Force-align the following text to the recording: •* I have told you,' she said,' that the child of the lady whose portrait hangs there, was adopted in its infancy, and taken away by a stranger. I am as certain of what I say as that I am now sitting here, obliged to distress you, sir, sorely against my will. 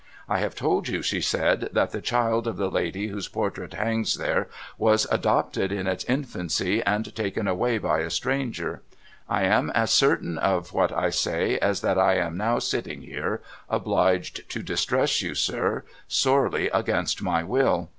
•* 0.25 0.27
I 0.27 0.39
have 0.39 0.55
told 0.55 0.87
you,' 0.87 1.03
she 1.03 1.21
said,' 1.21 1.69
that 1.73 1.91
the 1.91 2.01
child 2.01 2.47
of 2.47 2.57
the 2.57 2.71
lady 2.71 3.09
whose 3.09 3.27
portrait 3.27 3.75
hangs 3.75 4.15
there, 4.15 4.47
was 4.79 5.05
adopted 5.11 5.71
in 5.71 5.85
its 5.85 6.03
infancy, 6.05 6.81
and 6.81 7.15
taken 7.15 7.47
away 7.47 7.77
by 7.77 7.99
a 7.99 8.09
stranger. 8.09 8.81
I 9.29 9.43
am 9.43 9.69
as 9.75 9.91
certain 9.91 10.39
of 10.39 10.73
what 10.73 10.91
I 10.91 11.11
say 11.11 11.59
as 11.59 11.81
that 11.81 11.99
I 11.99 12.15
am 12.15 12.35
now 12.35 12.57
sitting 12.57 13.03
here, 13.03 13.43
obliged 13.69 14.49
to 14.49 14.63
distress 14.63 15.21
you, 15.21 15.35
sir, 15.35 15.83
sorely 16.07 16.67
against 16.69 17.21
my 17.21 17.43
will. 17.43 17.89